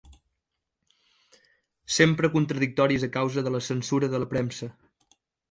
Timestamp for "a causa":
3.09-3.45